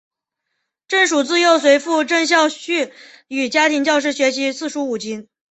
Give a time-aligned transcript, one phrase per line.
[0.87, 2.91] 郑禹自幼随父郑孝胥
[3.27, 5.27] 与家庭教师学习四书五经。